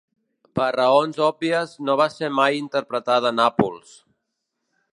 [0.59, 3.93] Per raons òbvies, no va ser mai interpretada a Nàpols.